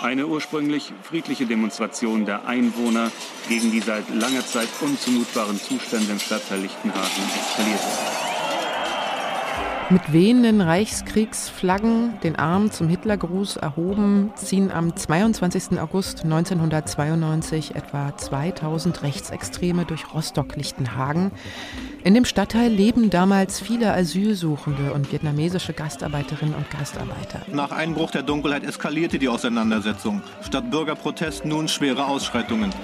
[0.00, 3.10] Eine ursprünglich friedliche Demonstration der Einwohner
[3.48, 8.27] gegen die seit langer Zeit unzumutbaren Zustände im Stadtteil Lichtenhagen eskalierte.
[9.90, 15.80] Mit wehenden Reichskriegsflaggen, den Arm zum Hitlergruß erhoben, ziehen am 22.
[15.80, 21.30] August 1992 etwa 2000 Rechtsextreme durch Rostock-Lichtenhagen.
[22.04, 27.40] In dem Stadtteil leben damals viele Asylsuchende und vietnamesische Gastarbeiterinnen und Gastarbeiter.
[27.50, 30.20] Nach Einbruch der Dunkelheit eskalierte die Auseinandersetzung.
[30.42, 32.74] Statt Bürgerprotest nun schwere Ausschreitungen.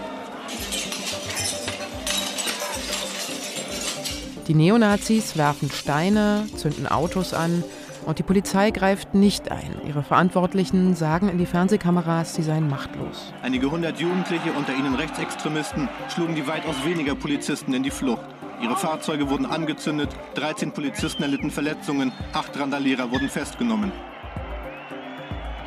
[4.46, 7.64] Die Neonazis werfen Steine, zünden Autos an
[8.04, 9.74] und die Polizei greift nicht ein.
[9.86, 13.32] Ihre Verantwortlichen sagen in die Fernsehkameras, sie seien machtlos.
[13.42, 18.26] Einige hundert Jugendliche, unter ihnen Rechtsextremisten, schlugen die weitaus weniger Polizisten in die Flucht.
[18.62, 23.92] Ihre Fahrzeuge wurden angezündet, 13 Polizisten erlitten Verletzungen, acht Randalierer wurden festgenommen.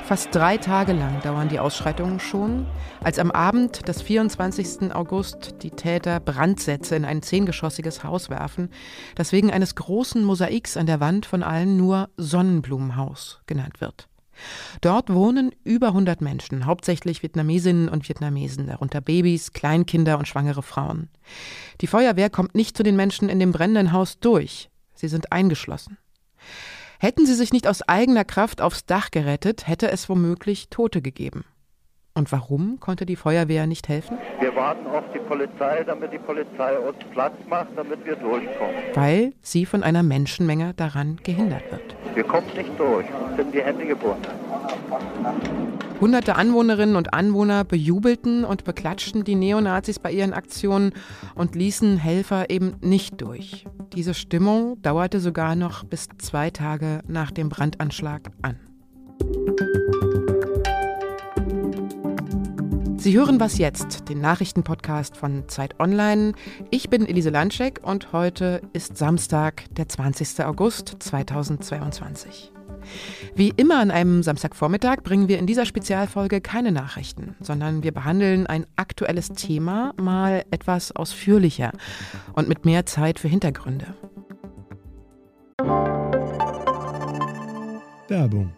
[0.07, 2.65] Fast drei Tage lang dauern die Ausschreitungen schon,
[3.01, 4.95] als am Abend des 24.
[4.95, 8.69] August die Täter Brandsätze in ein zehngeschossiges Haus werfen,
[9.15, 14.07] das wegen eines großen Mosaiks an der Wand von allen nur Sonnenblumenhaus genannt wird.
[14.79, 21.09] Dort wohnen über 100 Menschen, hauptsächlich Vietnamesinnen und Vietnamesen, darunter Babys, Kleinkinder und schwangere Frauen.
[21.81, 24.69] Die Feuerwehr kommt nicht zu den Menschen in dem brennenden Haus durch.
[24.95, 25.97] Sie sind eingeschlossen.
[26.99, 31.45] Hätten sie sich nicht aus eigener Kraft aufs Dach gerettet, hätte es womöglich Tote gegeben.
[32.15, 34.17] Und warum konnte die Feuerwehr nicht helfen?
[34.39, 38.75] Wir warten auf die Polizei, damit die Polizei uns Platz macht, damit wir durchkommen.
[38.95, 41.95] Weil sie von einer Menschenmenge daran gehindert wird.
[42.15, 44.25] Wir kommen nicht durch, sind die Hände gebunden.
[45.99, 50.93] Hunderte Anwohnerinnen und Anwohner bejubelten und beklatschten die Neonazis bei ihren Aktionen
[51.33, 53.65] und ließen Helfer eben nicht durch.
[53.93, 58.59] Diese Stimmung dauerte sogar noch bis zwei Tage nach dem Brandanschlag an.
[62.97, 66.33] Sie hören was jetzt, den Nachrichtenpodcast von Zeit Online.
[66.69, 70.45] Ich bin Elise Landschek und heute ist Samstag, der 20.
[70.45, 72.51] August 2022.
[73.35, 78.47] Wie immer an einem Samstagvormittag bringen wir in dieser Spezialfolge keine Nachrichten, sondern wir behandeln
[78.47, 81.71] ein aktuelles Thema mal etwas ausführlicher
[82.33, 83.87] und mit mehr Zeit für Hintergründe.
[88.07, 88.53] Werbung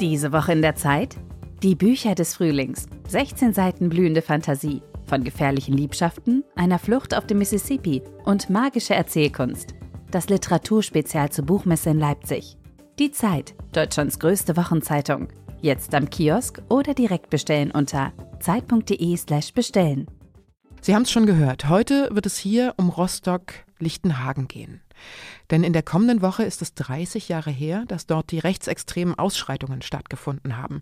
[0.00, 1.16] Diese Woche in der Zeit?
[1.62, 2.86] Die Bücher des Frühlings.
[3.08, 4.82] 16 Seiten blühende Fantasie.
[5.06, 9.74] Von gefährlichen Liebschaften, einer Flucht auf dem Mississippi und magische Erzählkunst.
[10.14, 12.56] Das Literaturspezial zur Buchmesse in Leipzig.
[13.00, 15.26] Die Zeit, Deutschlands größte Wochenzeitung.
[15.60, 20.06] Jetzt am Kiosk oder direkt bestellen unter zeit.de/slash bestellen.
[20.80, 21.68] Sie haben es schon gehört.
[21.68, 24.83] Heute wird es hier um Rostock-Lichtenhagen gehen.
[25.50, 29.82] Denn in der kommenden Woche ist es 30 Jahre her, dass dort die rechtsextremen Ausschreitungen
[29.82, 30.80] stattgefunden haben.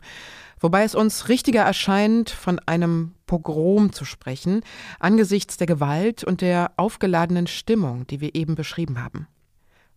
[0.60, 4.62] Wobei es uns richtiger erscheint, von einem Pogrom zu sprechen,
[5.00, 9.26] angesichts der Gewalt und der aufgeladenen Stimmung, die wir eben beschrieben haben.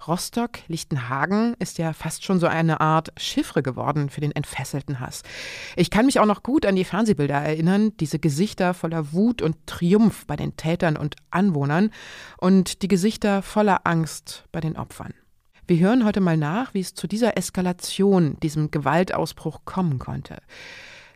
[0.07, 5.23] Rostock, Lichtenhagen ist ja fast schon so eine Art Chiffre geworden für den entfesselten Hass.
[5.75, 9.55] Ich kann mich auch noch gut an die Fernsehbilder erinnern, diese Gesichter voller Wut und
[9.65, 11.91] Triumph bei den Tätern und Anwohnern
[12.37, 15.13] und die Gesichter voller Angst bei den Opfern.
[15.67, 20.37] Wir hören heute mal nach, wie es zu dieser Eskalation, diesem Gewaltausbruch kommen konnte.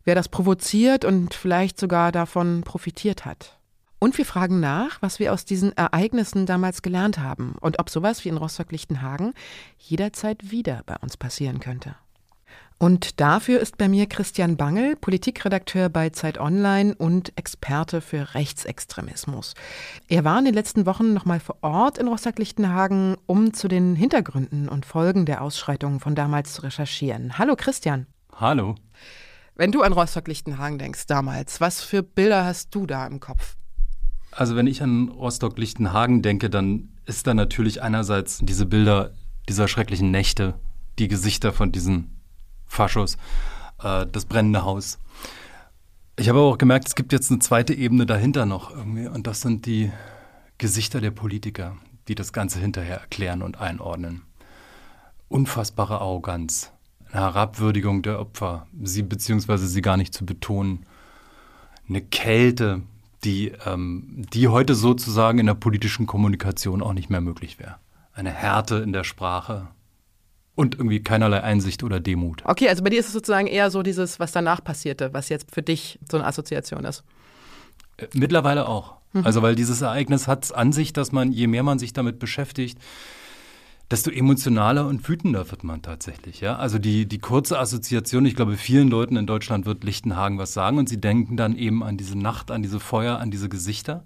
[0.06, 3.59] Wer das provoziert und vielleicht sogar davon profitiert hat.
[4.00, 8.24] Und wir fragen nach, was wir aus diesen Ereignissen damals gelernt haben und ob sowas
[8.24, 9.34] wie in Rostock-Lichtenhagen
[9.78, 11.96] jederzeit wieder bei uns passieren könnte.
[12.82, 19.54] Und dafür ist bei mir Christian Bangel, Politikredakteur bei Zeit Online und Experte für Rechtsextremismus.
[20.08, 24.70] Er war in den letzten Wochen nochmal vor Ort in Rostock-Lichtenhagen, um zu den Hintergründen
[24.70, 27.38] und Folgen der Ausschreitungen von damals zu recherchieren.
[27.38, 28.08] Hallo Christian.
[28.34, 28.76] Hallo.
[29.56, 33.58] Wenn du an Rostock-Lichtenhagen denkst damals, was für Bilder hast du da im Kopf?
[34.32, 39.12] Also wenn ich an Rostock-Lichtenhagen denke, dann ist da natürlich einerseits diese Bilder
[39.48, 40.54] dieser schrecklichen Nächte,
[41.00, 42.16] die Gesichter von diesen
[42.68, 43.18] Faschos,
[43.82, 45.00] äh, das brennende Haus.
[46.18, 49.26] Ich habe aber auch gemerkt, es gibt jetzt eine zweite Ebene dahinter noch irgendwie und
[49.26, 49.92] das sind die
[50.58, 51.78] Gesichter der Politiker,
[52.08, 54.24] die das Ganze hinterher erklären und einordnen.
[55.30, 56.72] Unfassbare Arroganz,
[57.12, 60.86] eine Herabwürdigung der Opfer, sie beziehungsweise sie gar nicht zu betonen,
[61.88, 62.82] eine Kälte,
[63.24, 67.76] die, ähm, die heute sozusagen in der politischen Kommunikation auch nicht mehr möglich wäre.
[68.14, 69.68] Eine Härte in der Sprache
[70.56, 72.44] und irgendwie keinerlei Einsicht oder Demut.
[72.46, 75.54] Okay, also bei dir ist es sozusagen eher so dieses, was danach passierte, was jetzt
[75.54, 77.04] für dich so eine Assoziation ist.
[77.98, 78.96] Äh, mittlerweile auch.
[79.14, 79.26] Mhm.
[79.26, 82.20] Also weil dieses Ereignis hat es an sich, dass man, je mehr man sich damit
[82.20, 82.78] beschäftigt,
[83.92, 86.42] desto emotionaler und wütender wird man tatsächlich.
[86.42, 86.58] Ja?
[86.58, 90.78] Also die, die kurze Assoziation, ich glaube, vielen Leuten in Deutschland wird Lichtenhagen was sagen
[90.78, 94.04] und sie denken dann eben an diese Nacht, an diese Feuer, an diese Gesichter.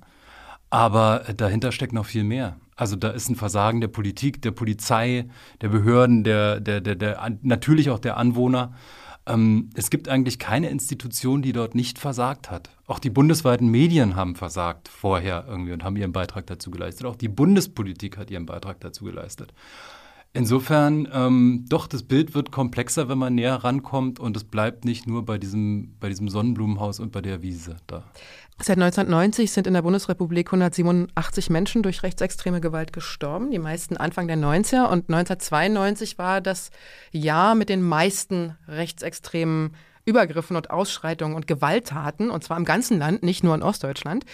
[0.70, 2.58] Aber dahinter steckt noch viel mehr.
[2.76, 5.28] Also da ist ein Versagen der Politik, der Polizei,
[5.62, 8.74] der Behörden, der, der, der, der natürlich auch der Anwohner.
[9.26, 12.70] Ähm, es gibt eigentlich keine Institution, die dort nicht versagt hat.
[12.88, 17.06] Auch die bundesweiten Medien haben versagt vorher irgendwie und haben ihren Beitrag dazu geleistet.
[17.06, 19.54] Auch die Bundespolitik hat ihren Beitrag dazu geleistet.
[20.36, 25.06] Insofern, ähm, doch, das Bild wird komplexer, wenn man näher rankommt und es bleibt nicht
[25.06, 28.04] nur bei diesem, bei diesem Sonnenblumenhaus und bei der Wiese da.
[28.60, 34.28] Seit 1990 sind in der Bundesrepublik 187 Menschen durch rechtsextreme Gewalt gestorben, die meisten Anfang
[34.28, 34.86] der 90er.
[34.86, 36.72] Und 1992 war das
[37.12, 39.76] Jahr mit den meisten rechtsextremen
[40.06, 44.26] Übergriffen und Ausschreitungen und Gewalttaten, und zwar im ganzen Land, nicht nur in Ostdeutschland.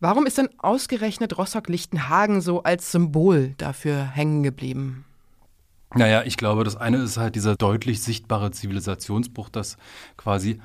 [0.00, 5.04] Warum ist denn ausgerechnet Rostock-Lichtenhagen so als Symbol dafür hängen geblieben?
[5.94, 9.76] Naja, ich glaube, das eine ist halt dieser deutlich sichtbare Zivilisationsbruch, dass
[10.16, 10.60] quasi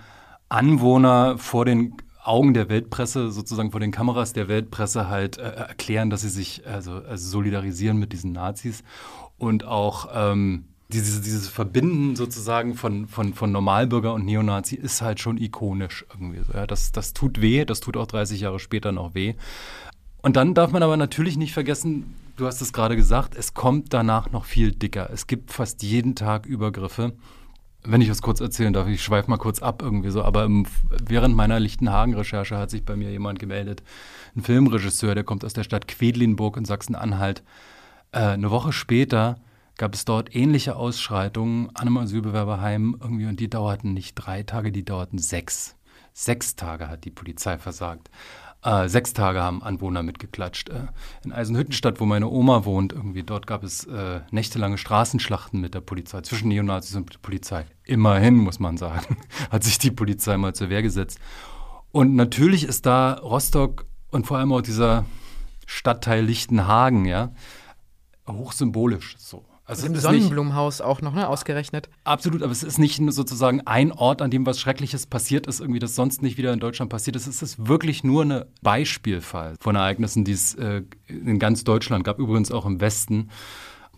[0.49, 6.09] Anwohner vor den Augen der Weltpresse, sozusagen vor den Kameras der Weltpresse halt äh, erklären,
[6.09, 8.83] dass sie sich also, also, solidarisieren mit diesen Nazis
[9.37, 15.19] und auch ähm, dieses, dieses Verbinden sozusagen von, von, von Normalbürger und Neonazi ist halt
[15.19, 16.41] schon ikonisch irgendwie.
[16.43, 16.67] So, ja.
[16.67, 19.35] das, das tut weh, das tut auch 30 Jahre später noch weh.
[20.25, 23.93] Und dann darf man aber natürlich nicht vergessen, du hast es gerade gesagt, es kommt
[23.93, 25.09] danach noch viel dicker.
[25.13, 27.13] Es gibt fast jeden Tag Übergriffe
[27.87, 30.65] wenn ich das kurz erzählen darf, ich schweife mal kurz ab irgendwie so, aber im,
[31.05, 33.83] während meiner Lichtenhagen-Recherche hat sich bei mir jemand gemeldet,
[34.35, 37.43] ein Filmregisseur, der kommt aus der Stadt Quedlinburg in Sachsen-Anhalt.
[38.11, 39.37] Äh, eine Woche später
[39.77, 44.71] gab es dort ähnliche Ausschreitungen an einem Asylbewerberheim irgendwie und die dauerten nicht drei Tage,
[44.71, 45.75] die dauerten sechs.
[46.13, 48.09] Sechs Tage hat die Polizei versagt.
[48.65, 50.69] Äh, sechs Tage haben Anwohner mitgeklatscht.
[50.69, 50.87] Äh,
[51.23, 55.81] in Eisenhüttenstadt, wo meine Oma wohnt, irgendwie dort gab es äh, nächtelange Straßenschlachten mit der
[55.81, 57.67] Polizei, zwischen Neonazis und Polizei.
[57.83, 59.17] Immerhin, muss man sagen,
[59.51, 61.19] hat sich die Polizei mal zur Wehr gesetzt.
[61.91, 65.05] Und natürlich ist da Rostock und vor allem auch dieser
[65.67, 67.33] Stadtteil Lichtenhagen, ja,
[68.27, 69.45] hochsymbolisch so.
[69.67, 71.89] Also Im Sonnenblumenhaus auch noch, ne, ausgerechnet.
[72.03, 75.79] Absolut, aber es ist nicht sozusagen ein Ort, an dem was Schreckliches passiert ist, irgendwie
[75.79, 77.25] das sonst nicht wieder in Deutschland passiert ist.
[77.25, 82.19] Es ist wirklich nur ein Beispielfall von Ereignissen, die es äh, in ganz Deutschland gab,
[82.19, 83.29] übrigens auch im Westen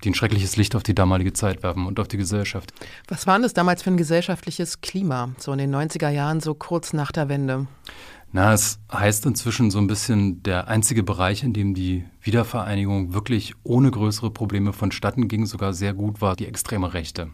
[0.04, 2.74] die ein schreckliches Licht auf die damalige Zeit werfen und auf die Gesellschaft.
[3.08, 6.54] Was war denn das damals für ein gesellschaftliches Klima, so in den 90er Jahren, so
[6.54, 7.68] kurz nach der Wende?
[8.32, 13.54] Na, es heißt inzwischen so ein bisschen, der einzige Bereich, in dem die Wiedervereinigung wirklich
[13.64, 17.30] ohne größere Probleme vonstatten ging, sogar sehr gut war, die extreme Rechte.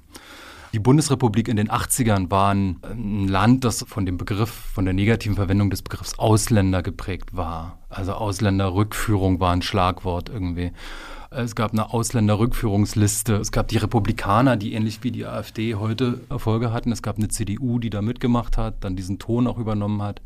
[0.72, 5.36] Die Bundesrepublik in den 80ern war ein Land, das von dem Begriff, von der negativen
[5.36, 7.78] Verwendung des Begriffs Ausländer geprägt war.
[7.90, 10.72] Also Ausländerrückführung war ein Schlagwort irgendwie.
[11.36, 13.36] Es gab eine Ausländerrückführungsliste.
[13.36, 16.92] Es gab die Republikaner, die ähnlich wie die AfD heute Erfolge hatten.
[16.92, 20.22] Es gab eine CDU, die da mitgemacht hat, dann diesen Ton auch übernommen hat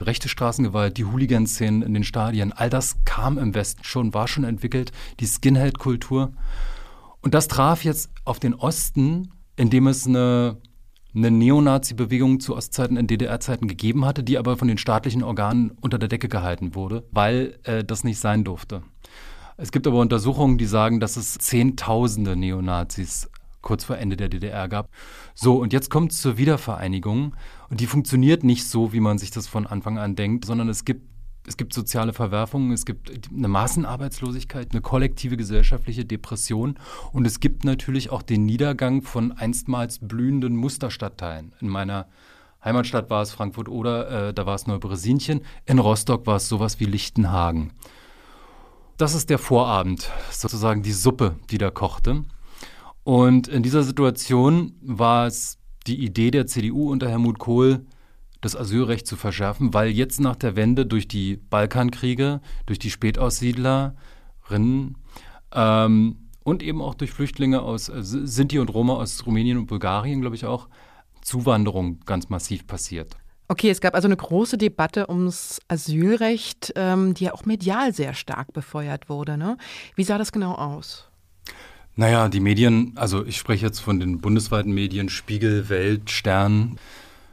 [0.00, 4.44] rechte Straßengewalt, die Hooligan-Szenen in den Stadien, all das kam im Westen schon, war schon
[4.44, 6.32] entwickelt, die Skinhead-Kultur.
[7.20, 10.58] Und das traf jetzt auf den Osten, in dem es eine,
[11.14, 15.98] eine Neonazi-Bewegung zu Ostzeiten in DDR-Zeiten gegeben hatte, die aber von den staatlichen Organen unter
[15.98, 18.82] der Decke gehalten wurde, weil äh, das nicht sein durfte.
[19.60, 23.28] Es gibt aber Untersuchungen, die sagen, dass es Zehntausende Neonazis
[23.60, 24.88] kurz vor Ende der DDR gab.
[25.34, 27.34] So, und jetzt kommt es zur Wiedervereinigung.
[27.68, 30.84] Und die funktioniert nicht so, wie man sich das von Anfang an denkt, sondern es
[30.84, 31.08] gibt
[31.46, 36.78] es gibt soziale Verwerfungen, es gibt eine Massenarbeitslosigkeit, eine kollektive gesellschaftliche Depression
[37.12, 41.54] und es gibt natürlich auch den Niedergang von einstmals blühenden Musterstadtteilen.
[41.62, 42.06] In meiner
[42.62, 46.80] Heimatstadt war es Frankfurt oder äh, da war es Neubresinchen, in Rostock war es sowas
[46.80, 47.72] wie Lichtenhagen.
[48.98, 52.24] Das ist der Vorabend, sozusagen die Suppe, die da kochte.
[53.04, 57.86] Und in dieser Situation war es die Idee der CDU unter Helmut Kohl,
[58.40, 63.94] das Asylrecht zu verschärfen, weil jetzt nach der Wende durch die Balkankriege, durch die Spätaussiedlerinnen
[65.52, 70.22] ähm, und eben auch durch Flüchtlinge aus äh, Sinti und Roma aus Rumänien und Bulgarien,
[70.22, 70.68] glaube ich auch,
[71.22, 73.16] Zuwanderung ganz massiv passiert.
[73.50, 78.12] Okay, es gab also eine große Debatte ums Asylrecht, ähm, die ja auch medial sehr
[78.12, 79.38] stark befeuert wurde.
[79.38, 79.56] Ne?
[79.96, 81.08] Wie sah das genau aus?
[81.96, 86.78] Naja, die Medien, also ich spreche jetzt von den bundesweiten Medien, Spiegel, Welt, Stern,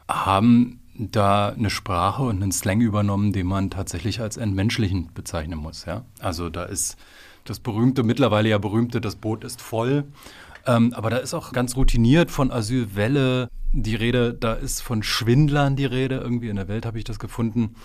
[0.07, 5.86] haben da eine Sprache und einen Slang übernommen, den man tatsächlich als entmenschlichen bezeichnen muss.
[5.86, 6.05] Ja?
[6.19, 6.98] Also da ist
[7.43, 10.05] das berühmte, mittlerweile ja berühmte, das Boot ist voll.
[10.65, 15.75] Ähm, aber da ist auch ganz routiniert von Asylwelle die Rede, da ist von Schwindlern
[15.75, 17.75] die Rede, irgendwie in der Welt habe ich das gefunden.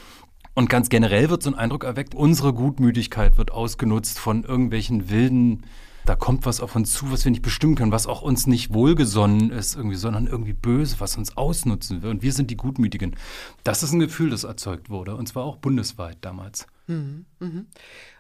[0.55, 5.65] Und ganz generell wird so ein Eindruck erweckt, unsere Gutmütigkeit wird ausgenutzt von irgendwelchen wilden
[6.07, 8.73] da kommt was auf uns zu, was wir nicht bestimmen können, was auch uns nicht
[8.73, 12.11] wohlgesonnen ist, irgendwie, sondern irgendwie böse, was uns ausnutzen will.
[12.11, 13.17] Und wir sind die Gutmütigen.
[13.65, 16.67] Das ist ein Gefühl, das erzeugt wurde, und zwar auch bundesweit damals.
[16.91, 17.67] Mhm, mhm.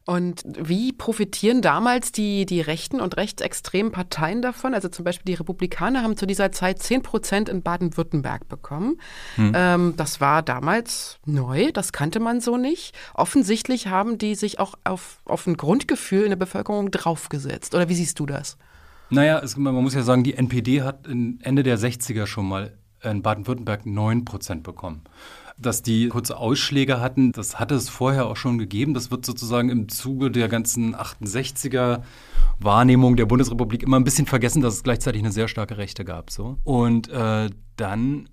[0.07, 4.75] Und wie profitieren damals die, die rechten und rechtsextremen Parteien davon?
[4.75, 9.01] Also zum Beispiel die Republikaner haben zu dieser Zeit 10 Prozent in Baden-Württemberg bekommen.
[9.35, 9.53] Hm.
[9.55, 12.97] Ähm, das war damals neu, das kannte man so nicht.
[13.15, 17.75] Offensichtlich haben die sich auch auf, auf ein Grundgefühl in der Bevölkerung draufgesetzt.
[17.75, 18.57] Oder wie siehst du das?
[19.11, 23.23] Naja, es, man muss ja sagen, die NPD hat Ende der 60er schon mal in
[23.23, 25.03] Baden-Württemberg 9 Prozent bekommen
[25.61, 28.95] dass die kurze Ausschläge hatten, das hatte es vorher auch schon gegeben.
[28.95, 32.03] Das wird sozusagen im Zuge der ganzen 68er
[32.59, 36.31] Wahrnehmung der Bundesrepublik immer ein bisschen vergessen, dass es gleichzeitig eine sehr starke Rechte gab.
[36.31, 36.59] So.
[36.65, 38.29] Und äh, dann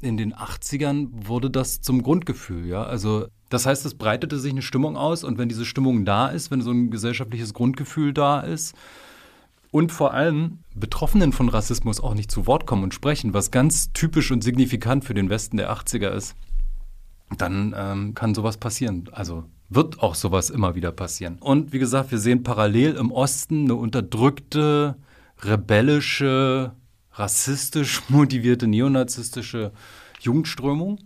[0.00, 2.84] in den 80ern wurde das zum Grundgefühl, ja.
[2.84, 6.50] Also das heißt, es breitete sich eine Stimmung aus und wenn diese Stimmung da ist,
[6.50, 8.76] wenn so ein gesellschaftliches Grundgefühl da ist,
[9.70, 13.92] und vor allem Betroffenen von Rassismus auch nicht zu Wort kommen und sprechen, was ganz
[13.92, 16.34] typisch und signifikant für den Westen der 80er ist,
[17.36, 19.08] dann ähm, kann sowas passieren.
[19.12, 21.36] Also wird auch sowas immer wieder passieren.
[21.40, 24.96] Und wie gesagt, wir sehen parallel im Osten eine unterdrückte,
[25.42, 26.72] rebellische,
[27.12, 29.72] rassistisch motivierte, neonazistische
[30.20, 30.98] Jugendströmung,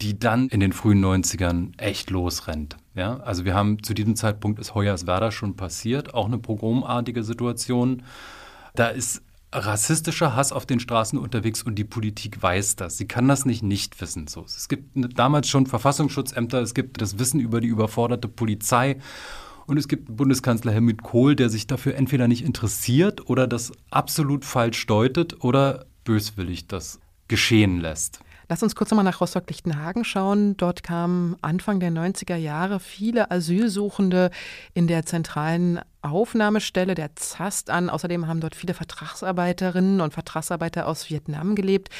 [0.00, 2.76] die dann in den frühen 90ern echt losrennt.
[2.94, 3.18] Ja?
[3.20, 8.02] Also wir haben zu diesem Zeitpunkt ist Hoyerswerda schon passiert, auch eine pogromartige Situation.
[8.74, 12.98] Da ist rassistischer Hass auf den Straßen unterwegs und die Politik weiß das.
[12.98, 14.26] Sie kann das nicht nicht wissen.
[14.26, 18.98] So, es gibt damals schon Verfassungsschutzämter, es gibt das Wissen über die überforderte Polizei
[19.66, 24.44] und es gibt Bundeskanzler Helmut Kohl, der sich dafür entweder nicht interessiert oder das absolut
[24.44, 28.20] falsch deutet oder böswillig das geschehen lässt.
[28.50, 30.56] Lass uns kurz nochmal nach Rostock-Lichtenhagen schauen.
[30.56, 34.30] Dort kamen Anfang der 90er Jahre viele Asylsuchende
[34.72, 37.90] in der zentralen Aufnahmestelle der ZAST an.
[37.90, 41.90] Außerdem haben dort viele Vertragsarbeiterinnen und Vertragsarbeiter aus Vietnam gelebt.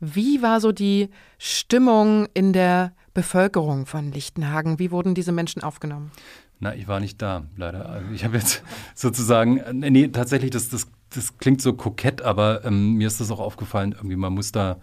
[0.00, 4.78] Wie war so die Stimmung in der Bevölkerung von Lichtenhagen?
[4.78, 6.10] Wie wurden diese Menschen aufgenommen?
[6.58, 7.86] Na, ich war nicht da, leider.
[7.86, 8.62] Also ich habe jetzt
[8.94, 13.40] sozusagen, nee, tatsächlich, das, das, das klingt so kokett, aber ähm, mir ist das auch
[13.40, 14.78] aufgefallen, irgendwie, man muss da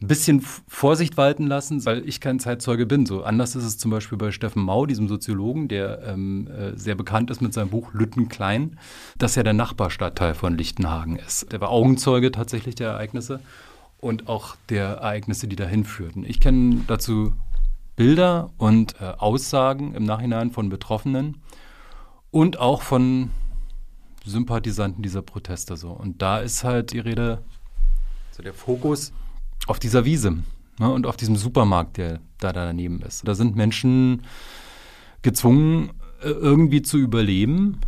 [0.00, 3.04] ein bisschen Vorsicht walten lassen, weil ich kein Zeitzeuge bin.
[3.04, 6.94] So anders ist es zum Beispiel bei Steffen Mau, diesem Soziologen, der ähm, äh, sehr
[6.94, 8.78] bekannt ist mit seinem Buch Lütten Klein,
[9.18, 11.50] das ja der Nachbarstadtteil von Lichtenhagen ist.
[11.50, 13.40] Der war Augenzeuge tatsächlich der Ereignisse
[13.98, 16.24] und auch der Ereignisse, die dahin führten.
[16.24, 17.32] Ich kenne dazu
[17.96, 21.38] Bilder und äh, Aussagen im Nachhinein von Betroffenen
[22.30, 23.30] und auch von
[24.24, 25.90] Sympathisanten dieser Proteste so.
[25.90, 27.42] Und da ist halt die Rede,
[28.30, 29.12] also der Fokus
[29.68, 30.38] auf dieser Wiese
[30.78, 33.26] ne, und auf diesem Supermarkt, der da daneben ist.
[33.26, 34.22] Da sind Menschen
[35.22, 35.90] gezwungen,
[36.22, 37.80] äh, irgendwie zu überleben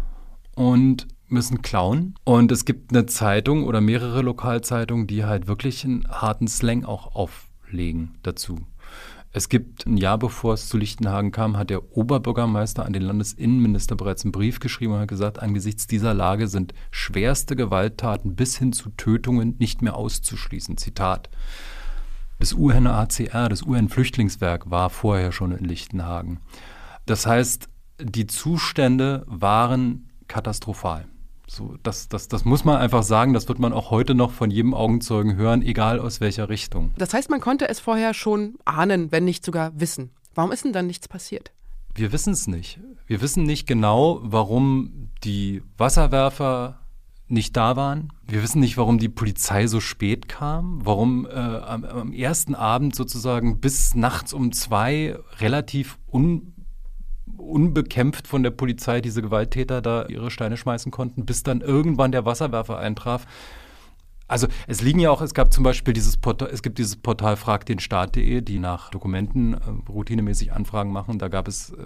[0.55, 2.15] und müssen klauen.
[2.25, 7.15] Und es gibt eine Zeitung oder mehrere Lokalzeitungen, die halt wirklich einen harten Slang auch
[7.15, 8.59] auflegen dazu.
[9.33, 13.95] Es gibt ein Jahr bevor es zu Lichtenhagen kam, hat der Oberbürgermeister an den Landesinnenminister
[13.95, 18.73] bereits einen Brief geschrieben und hat gesagt, angesichts dieser Lage sind schwerste Gewalttaten bis hin
[18.73, 20.79] zu Tötungen nicht mehr auszuschließen.
[20.79, 21.31] Zitat.
[22.41, 26.41] Das UNHCR, das UN-Flüchtlingswerk, war vorher schon in Lichtenhagen.
[27.07, 27.69] Das heißt,
[28.01, 31.07] die Zustände waren katastrophal.
[31.51, 34.53] So, das, das, das muss man einfach sagen, das wird man auch heute noch von
[34.53, 36.93] jedem Augenzeugen hören, egal aus welcher Richtung.
[36.97, 40.11] Das heißt, man konnte es vorher schon ahnen, wenn nicht sogar wissen.
[40.33, 41.51] Warum ist denn dann nichts passiert?
[41.93, 42.79] Wir wissen es nicht.
[43.09, 46.79] Wir wissen nicht genau, warum die Wasserwerfer
[47.27, 48.13] nicht da waren.
[48.29, 52.95] Wir wissen nicht, warum die Polizei so spät kam, warum äh, am, am, ersten Abend
[52.95, 56.55] sozusagen bis nachts um zwei relativ un
[57.41, 62.25] unbekämpft von der Polizei diese Gewalttäter da ihre Steine schmeißen konnten, bis dann irgendwann der
[62.25, 63.27] Wasserwerfer eintraf.
[64.29, 67.37] Also es liegen ja auch, es gab zum Beispiel dieses Portal, es gibt dieses Portal
[67.37, 71.19] fragdenstaat.de, die nach Dokumenten äh, routinemäßig Anfragen machen.
[71.19, 71.77] Da gab es äh,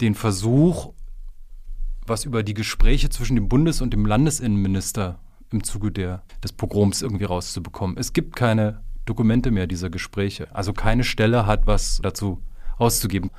[0.00, 0.94] den Versuch,
[2.06, 5.18] was über die Gespräche zwischen dem Bundes- und dem Landesinnenminister
[5.52, 7.98] im Zuge der, des Pogroms irgendwie rauszubekommen.
[7.98, 10.48] Es gibt keine Dokumente mehr dieser Gespräche.
[10.54, 12.40] Also keine Stelle hat was dazu
[12.78, 13.30] auszugeben.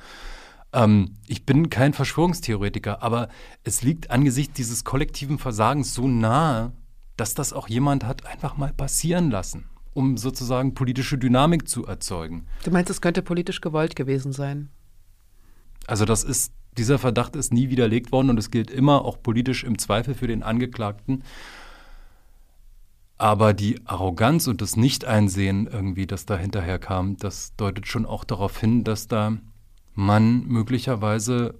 [0.72, 3.28] Ähm, ich bin kein Verschwörungstheoretiker, aber
[3.64, 6.72] es liegt angesichts dieses kollektiven Versagens so nahe,
[7.16, 12.46] dass das auch jemand hat einfach mal passieren lassen, um sozusagen politische Dynamik zu erzeugen.
[12.64, 14.70] Du meinst, es könnte politisch gewollt gewesen sein?
[15.86, 19.64] Also das ist, dieser Verdacht ist nie widerlegt worden und es gilt immer auch politisch
[19.64, 21.22] im Zweifel für den Angeklagten.
[23.18, 28.24] Aber die Arroganz und das Nicht-Einsehen irgendwie, das da hinterher kam, das deutet schon auch
[28.24, 29.38] darauf hin, dass da
[29.94, 31.54] man möglicherweise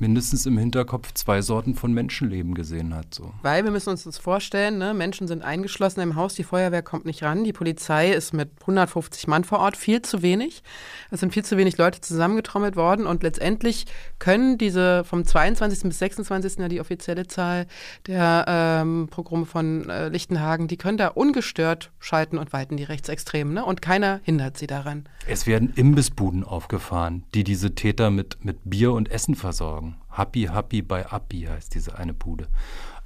[0.00, 3.14] mindestens im Hinterkopf zwei Sorten von Menschenleben gesehen hat.
[3.14, 3.32] So.
[3.42, 4.94] Weil wir müssen uns das vorstellen, ne?
[4.94, 9.26] Menschen sind eingeschlossen im Haus, die Feuerwehr kommt nicht ran, die Polizei ist mit 150
[9.28, 10.62] Mann vor Ort, viel zu wenig.
[11.10, 13.86] Es sind viel zu wenig Leute zusammengetrommelt worden und letztendlich
[14.18, 15.82] können diese vom 22.
[15.82, 16.58] bis 26.
[16.58, 17.66] ja die offizielle Zahl
[18.06, 23.54] der ähm, Pogrome von äh, Lichtenhagen, die können da ungestört schalten und walten, die Rechtsextremen.
[23.54, 23.64] Ne?
[23.64, 25.08] Und keiner hindert sie daran.
[25.26, 29.85] Es werden Imbissbuden aufgefahren, die diese Täter mit, mit Bier und Essen versorgen.
[30.16, 32.48] Happy, happy bei Appi heißt diese eine Bude.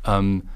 [0.05, 0.49] Ähm,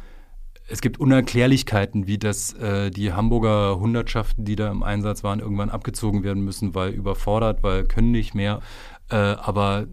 [0.67, 5.69] es gibt Unerklärlichkeiten, wie das äh, die Hamburger Hundertschaften, die da im Einsatz waren, irgendwann
[5.69, 8.61] abgezogen werden müssen, weil überfordert, weil können nicht mehr.
[9.11, 9.87] Äh, aber äh,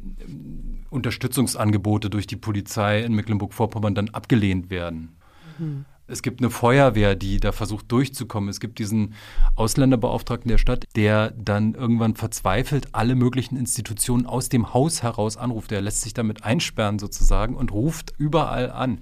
[0.90, 5.18] Unterstützungsangebote durch die Polizei in Mecklenburg-Vorpommern dann abgelehnt werden.
[5.58, 5.86] Mhm.
[6.12, 8.50] Es gibt eine Feuerwehr, die da versucht durchzukommen.
[8.50, 9.14] Es gibt diesen
[9.56, 15.72] Ausländerbeauftragten der Stadt, der dann irgendwann verzweifelt alle möglichen Institutionen aus dem Haus heraus anruft.
[15.72, 19.00] Der lässt sich damit einsperren sozusagen und ruft überall an.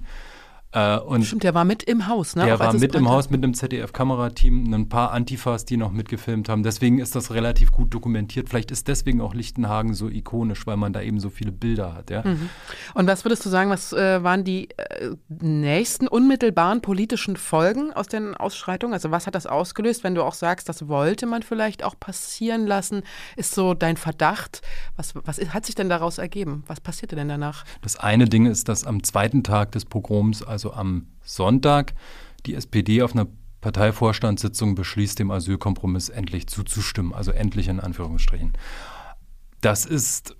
[0.72, 2.44] Äh, und Stimmt, der war mit im Haus, ne?
[2.44, 6.48] Der Auch war mit im Haus mit einem ZDF-Kamerateam, ein paar Antifas, die noch mitgefilmt
[6.48, 6.62] haben.
[6.62, 8.48] Deswegen ist das relativ gut dokumentiert.
[8.48, 12.10] Vielleicht ist deswegen auch Lichtenhagen so ikonisch, weil man da eben so viele Bilder hat.
[12.10, 12.22] Ja?
[12.22, 12.48] Mhm.
[12.94, 18.06] Und was würdest du sagen, was äh, waren die äh, nächsten unmittelbaren politischen Folgen aus
[18.06, 18.94] den Ausschreitungen?
[18.94, 22.66] Also was hat das ausgelöst, wenn du auch sagst, das wollte man vielleicht auch passieren
[22.68, 23.02] lassen?
[23.34, 24.62] Ist so dein Verdacht?
[24.94, 26.62] Was, was hat sich denn daraus ergeben?
[26.68, 27.64] Was passierte denn danach?
[27.82, 31.94] Das eine Ding ist, dass am zweiten Tag des Pogroms, also also am Sonntag,
[32.44, 33.26] die SPD auf einer
[33.60, 38.52] Parteivorstandssitzung beschließt, dem Asylkompromiss endlich zuzustimmen, also endlich in Anführungsstrichen.
[39.60, 40.36] Das ist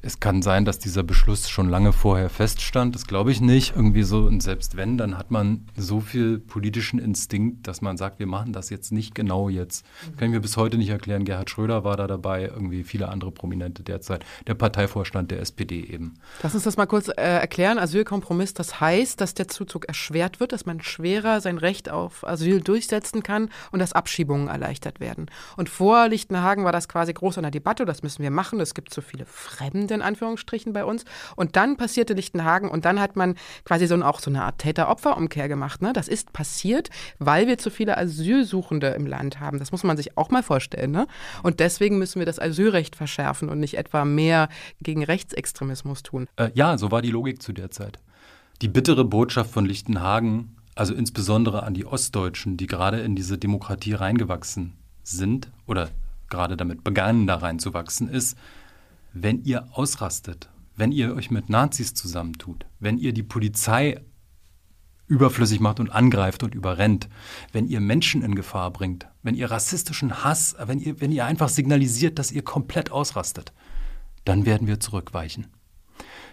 [0.00, 2.94] es kann sein, dass dieser Beschluss schon lange vorher feststand.
[2.94, 3.76] Das glaube ich nicht.
[3.76, 8.18] Irgendwie so, und selbst wenn, dann hat man so viel politischen Instinkt, dass man sagt,
[8.18, 9.84] wir machen das jetzt nicht genau jetzt.
[10.06, 11.26] Das kann ich mir bis heute nicht erklären.
[11.26, 14.24] Gerhard Schröder war da dabei, irgendwie viele andere Prominente derzeit.
[14.46, 16.14] Der Parteivorstand der SPD eben.
[16.42, 17.78] Lass uns das mal kurz äh, erklären.
[17.78, 22.62] Asylkompromiss, das heißt, dass der Zuzug erschwert wird, dass man schwerer sein Recht auf Asyl
[22.62, 25.26] durchsetzen kann und dass Abschiebungen erleichtert werden.
[25.58, 28.58] Und vor Lichtenhagen war das quasi groß an der Debatte, das müssen wir machen.
[28.60, 29.65] Es gibt so viele Fremde.
[29.66, 31.04] Fremde in Anführungsstrichen bei uns.
[31.34, 35.48] Und dann passierte Lichtenhagen und dann hat man quasi so auch so eine Art Täter-Opfer-Umkehr
[35.48, 35.82] gemacht.
[35.82, 35.92] Ne?
[35.92, 39.58] Das ist passiert, weil wir zu viele Asylsuchende im Land haben.
[39.58, 40.90] Das muss man sich auch mal vorstellen.
[40.90, 41.06] Ne?
[41.42, 44.48] Und deswegen müssen wir das Asylrecht verschärfen und nicht etwa mehr
[44.82, 46.28] gegen Rechtsextremismus tun.
[46.36, 47.98] Äh, ja, so war die Logik zu der Zeit.
[48.62, 53.94] Die bittere Botschaft von Lichtenhagen, also insbesondere an die Ostdeutschen, die gerade in diese Demokratie
[53.94, 55.88] reingewachsen sind oder
[56.28, 58.36] gerade damit begannen, da reinzuwachsen, ist,
[59.22, 64.00] wenn ihr ausrastet, wenn ihr euch mit Nazis zusammentut, wenn ihr die Polizei
[65.06, 67.08] überflüssig macht und angreift und überrennt,
[67.52, 71.48] wenn ihr Menschen in Gefahr bringt, wenn ihr rassistischen Hass, wenn ihr, wenn ihr einfach
[71.48, 73.52] signalisiert, dass ihr komplett ausrastet,
[74.24, 75.46] dann werden wir zurückweichen.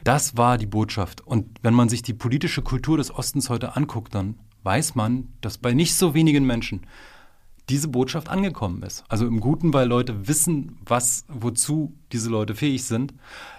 [0.04, 1.22] Das war die Botschaft.
[1.22, 5.58] Und wenn man sich die politische Kultur des Ostens heute anguckt, dann weiß man, dass
[5.58, 6.82] bei nicht so wenigen Menschen
[7.69, 9.04] diese Botschaft angekommen ist.
[9.08, 13.13] Also im Guten, weil Leute wissen, was, wozu diese Leute fähig sind.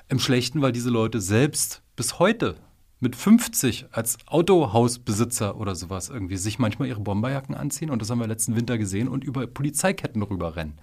[0.08, 2.56] Im Schlechten, weil diese Leute selbst bis heute
[3.00, 8.18] mit 50 als Autohausbesitzer oder sowas irgendwie sich manchmal ihre Bomberjacken anziehen und das haben
[8.18, 10.74] wir letzten Winter gesehen und über Polizeiketten rüberrennen.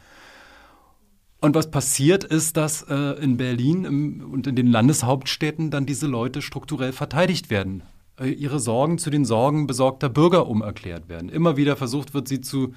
[1.42, 6.06] Und was passiert ist, dass äh, in Berlin im, und in den Landeshauptstädten dann diese
[6.06, 7.82] Leute strukturell verteidigt werden.
[8.20, 11.30] Äh, ihre Sorgen zu den Sorgen besorgter Bürger umerklärt werden.
[11.30, 12.74] Immer wieder versucht wird, sie zu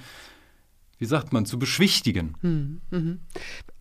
[0.98, 2.34] wie sagt man, zu beschwichtigen.
[2.40, 3.20] Hm, mhm.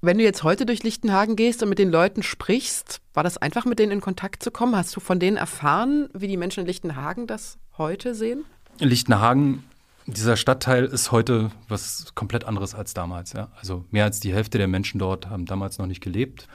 [0.02, 3.66] Wenn du jetzt heute durch Lichtenhagen gehst und mit den Leuten sprichst, war das einfach,
[3.66, 4.76] mit denen in Kontakt zu kommen?
[4.76, 8.46] Hast du von denen erfahren, wie die Menschen in Lichtenhagen das heute sehen?
[8.80, 9.64] Lichtenhagen,
[10.06, 13.34] dieser Stadtteil ist heute was komplett anderes als damals.
[13.34, 13.50] Ja?
[13.60, 16.48] Also mehr als die Hälfte der Menschen dort haben damals noch nicht gelebt.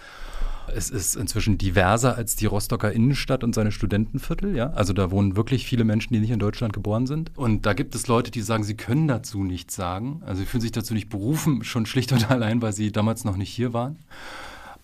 [0.75, 4.57] Es ist inzwischen diverser als die Rostocker Innenstadt und seine Studentenviertel.
[4.57, 4.71] Ja?
[4.71, 7.37] Also da wohnen wirklich viele Menschen, die nicht in Deutschland geboren sind.
[7.37, 10.23] Und da gibt es Leute, die sagen, sie können dazu nichts sagen.
[10.25, 13.37] Also sie fühlen sich dazu nicht berufen, schon schlicht und allein, weil sie damals noch
[13.37, 13.97] nicht hier waren.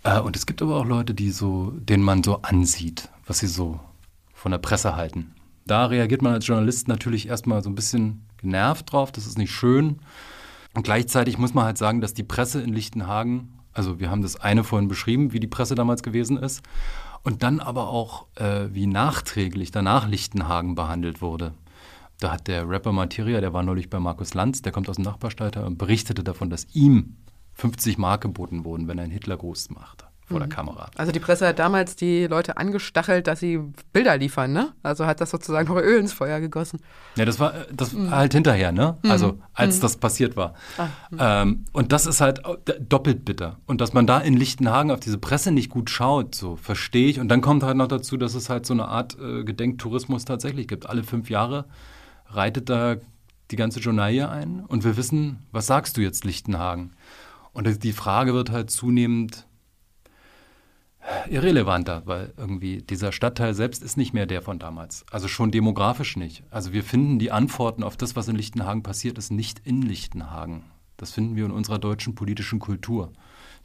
[0.03, 3.49] Äh, und es gibt aber auch Leute, die so, denen man so ansieht, was sie
[3.49, 3.81] so
[4.33, 5.33] von der Presse halten.
[5.66, 9.11] Da reagiert man als Journalist natürlich erstmal so ein bisschen genervt drauf.
[9.11, 10.01] Das ist nicht schön.
[10.75, 14.37] Und gleichzeitig muss man halt sagen, dass die Presse in Lichtenhagen also wir haben das
[14.37, 16.63] eine vorhin beschrieben, wie die Presse damals gewesen ist.
[17.23, 21.55] Und dann aber auch, äh, wie nachträglich danach Lichtenhagen behandelt wurde.
[22.21, 25.05] Da hat der Rapper Materia, der war neulich bei Markus Lanz, der kommt aus dem
[25.05, 27.17] Nachbarstadtteil und berichtete davon, dass ihm
[27.55, 30.05] 50 Mark geboten wurden, wenn er einen Hitlergruß macht.
[30.27, 30.91] Vor der Kamera.
[30.97, 33.61] Also die Presse hat damals die Leute angestachelt, dass sie
[33.93, 34.73] Bilder liefern, ne?
[34.83, 36.81] Also hat das sozusagen noch Öl ins Feuer gegossen.
[37.17, 38.97] Ja, das war das war halt hinterher, ne?
[39.09, 40.55] Also als das passiert war.
[41.19, 43.59] Ähm, und das ist halt d- doppelt bitter.
[43.67, 47.21] Und dass man da in Lichtenhagen auf diese Presse nicht gut schaut, so verstehe ich.
[47.21, 50.69] Und dann kommt halt noch dazu, dass es halt so eine Art äh, Gedenktourismus tatsächlich
[50.69, 50.89] gibt.
[50.89, 51.67] Alle fünf Jahre
[52.29, 52.97] reitet da
[53.51, 56.93] die ganze Journalie ein und wir wissen, was sagst du jetzt Lichtenhagen?
[57.53, 59.47] Und die Frage wird halt zunehmend
[61.29, 65.05] irrelevanter, weil irgendwie dieser Stadtteil selbst ist nicht mehr der von damals.
[65.11, 66.43] Also schon demografisch nicht.
[66.51, 70.64] Also wir finden die Antworten auf das, was in Lichtenhagen passiert ist, nicht in Lichtenhagen.
[70.97, 73.12] Das finden wir in unserer deutschen politischen Kultur.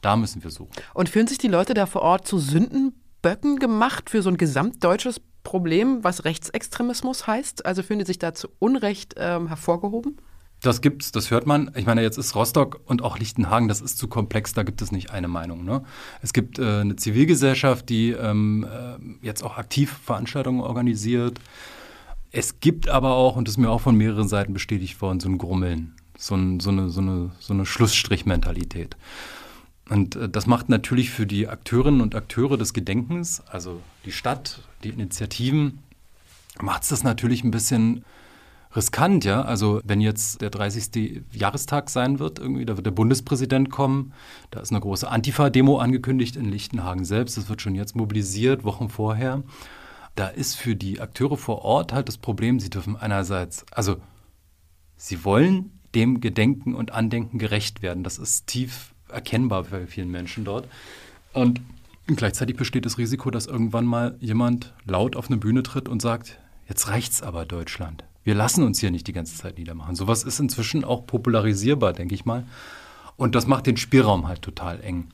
[0.02, 0.72] Da müssen wir suchen.
[0.94, 5.22] Und fühlen sich die Leute da vor Ort zu Sündenböcken gemacht für so ein gesamtdeutsches
[5.44, 7.66] Problem, was Rechtsextremismus heißt?
[7.66, 10.18] Also fühlen die sich da zu Unrecht ähm, hervorgehoben?
[10.62, 11.72] Das gibt's, das hört man.
[11.76, 14.92] Ich meine, jetzt ist Rostock und auch Lichtenhagen, das ist zu komplex, da gibt es
[14.92, 15.64] nicht eine Meinung.
[15.64, 15.84] Ne?
[16.22, 21.40] Es gibt äh, eine Zivilgesellschaft, die ähm, äh, jetzt auch aktiv Veranstaltungen organisiert.
[22.32, 25.30] Es gibt aber auch, und das ist mir auch von mehreren Seiten bestätigt worden, so
[25.30, 28.98] ein Grummeln, so, ein, so eine, so eine, so eine Schlussstrichmentalität.
[29.90, 34.62] Und äh, das macht natürlich für die Akteurinnen und Akteure des Gedenkens, also die Stadt,
[34.84, 35.80] die Initiativen,
[36.62, 38.04] macht es das natürlich ein bisschen
[38.76, 39.42] riskant, ja.
[39.42, 41.24] Also wenn jetzt der 30.
[41.32, 44.14] Jahrestag sein wird, irgendwie, da wird der Bundespräsident kommen,
[44.52, 48.90] da ist eine große Antifa-Demo angekündigt in Lichtenhagen selbst, das wird schon jetzt mobilisiert, Wochen
[48.90, 49.44] vorher.
[50.16, 53.98] Da ist für die Akteure vor Ort halt das Problem, sie dürfen einerseits, also
[54.98, 58.04] sie wollen dem Gedenken und Andenken gerecht werden.
[58.04, 60.68] Das ist tief erkennbar bei vielen Menschen dort.
[61.34, 61.62] Und
[62.06, 66.40] gleichzeitig besteht das Risiko, dass irgendwann mal jemand laut auf eine Bühne tritt und sagt,
[66.68, 68.04] jetzt reicht's aber Deutschland.
[68.24, 69.96] Wir lassen uns hier nicht die ganze Zeit niedermachen.
[69.96, 72.46] Sowas ist inzwischen auch popularisierbar, denke ich mal.
[73.16, 75.10] Und das macht den Spielraum halt total eng.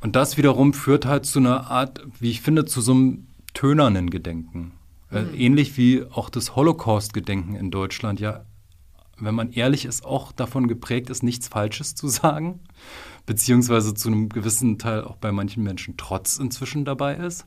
[0.00, 4.10] Und das wiederum führt halt zu einer Art, wie ich finde, zu so einem tönernen
[4.10, 4.72] Gedenken.
[5.10, 8.44] Äh, ähnlich wie auch das Holocaust-Gedenken in Deutschland ja,
[9.18, 12.60] wenn man ehrlich ist, auch davon geprägt ist, nichts Falsches zu sagen,
[13.26, 17.44] beziehungsweise zu einem gewissen Teil auch bei manchen Menschen Trotz inzwischen dabei ist.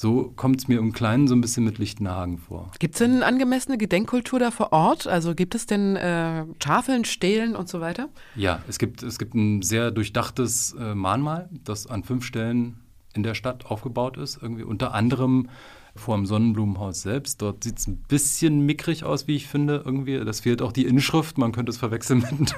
[0.00, 2.70] So kommt es mir im Kleinen so ein bisschen mit Lichtenhagen vor.
[2.78, 5.08] Gibt es denn eine angemessene Gedenkkultur da vor Ort?
[5.08, 8.08] Also gibt es denn äh, Tafeln, Stelen und so weiter?
[8.36, 12.78] Ja, es gibt, es gibt ein sehr durchdachtes äh, Mahnmal, das an fünf Stellen
[13.12, 14.38] in der Stadt aufgebaut ist.
[14.40, 15.48] Irgendwie unter anderem
[15.96, 17.42] vor dem Sonnenblumenhaus selbst.
[17.42, 19.82] Dort sieht es ein bisschen mickrig aus, wie ich finde.
[19.84, 20.24] Irgendwie.
[20.24, 21.38] Das fehlt auch die Inschrift.
[21.38, 22.54] Man könnte es verwechseln mit,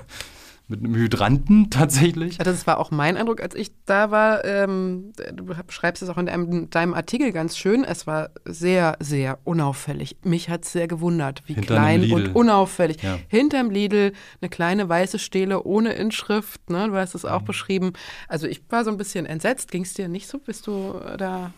[0.70, 2.38] mit einem Hydranten tatsächlich.
[2.38, 4.44] Ja, das war auch mein Eindruck, als ich da war.
[4.44, 7.84] Ähm, du beschreibst es auch in deinem, deinem Artikel ganz schön.
[7.84, 10.16] Es war sehr, sehr unauffällig.
[10.24, 13.02] Mich hat es sehr gewundert, wie Hinter klein und unauffällig.
[13.02, 13.18] Ja.
[13.28, 16.70] Hinterm Lidl eine kleine weiße Stele ohne Inschrift.
[16.70, 16.88] Ne?
[16.88, 17.28] Du hast es Mhm.
[17.30, 17.92] auch beschrieben.
[18.28, 19.70] Also ich war so ein bisschen entsetzt.
[19.70, 20.38] Ging es dir nicht so?
[20.38, 21.52] Bist du äh, da?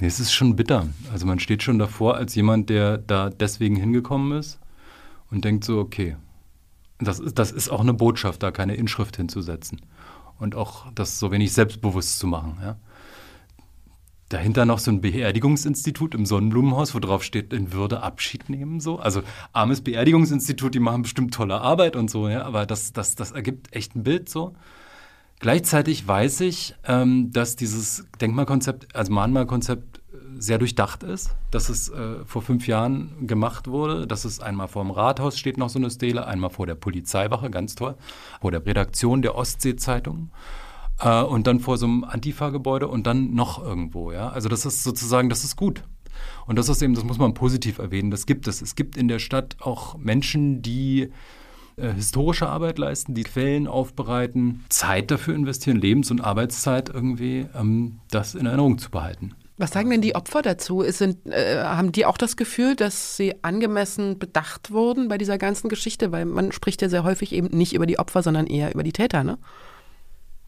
[0.00, 0.88] Nee, Es ist schon bitter.
[1.12, 4.58] Also man steht schon davor als jemand, der da deswegen hingekommen ist
[5.30, 6.16] und denkt so, okay,
[6.98, 9.82] das ist, das ist auch eine Botschaft, da keine Inschrift hinzusetzen.
[10.38, 12.58] Und auch das so wenig selbstbewusst zu machen.
[12.62, 12.76] Ja.
[14.28, 18.80] Dahinter noch so ein Beerdigungsinstitut im Sonnenblumenhaus, wo drauf steht, in Würde Abschied nehmen.
[18.80, 18.98] So.
[18.98, 23.32] Also armes Beerdigungsinstitut, die machen bestimmt tolle Arbeit und so, ja, aber das, das, das
[23.32, 24.54] ergibt echt ein Bild so.
[25.38, 30.00] Gleichzeitig weiß ich, ähm, dass dieses Denkmalkonzept, also Mahnmalkonzept,
[30.38, 34.84] sehr durchdacht ist, dass es äh, vor fünf Jahren gemacht wurde, dass es einmal vor
[34.84, 37.96] dem Rathaus steht noch so eine Stele, einmal vor der Polizeiwache, ganz toll,
[38.40, 40.30] vor der Redaktion der Ostsee-Zeitung
[41.00, 44.28] äh, und dann vor so einem Antifa-Gebäude und dann noch irgendwo, ja.
[44.28, 45.82] Also das ist sozusagen, das ist gut.
[46.46, 48.62] Und das ist eben, das muss man positiv erwähnen, das gibt es.
[48.62, 51.10] Es gibt in der Stadt auch Menschen, die
[51.76, 58.00] äh, historische Arbeit leisten, die Quellen aufbereiten, Zeit dafür investieren, Lebens- und Arbeitszeit irgendwie, ähm,
[58.10, 59.34] das in Erinnerung zu behalten.
[59.58, 60.82] Was sagen denn die Opfer dazu?
[60.82, 65.38] Ist, sind, äh, haben die auch das Gefühl, dass sie angemessen bedacht wurden bei dieser
[65.38, 66.12] ganzen Geschichte?
[66.12, 68.92] Weil man spricht ja sehr häufig eben nicht über die Opfer, sondern eher über die
[68.92, 69.38] Täter, ne?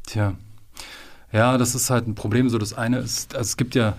[0.07, 0.35] Tja,
[1.33, 2.49] ja, das ist halt ein Problem.
[2.51, 3.97] So, das eine ist, also es gibt ja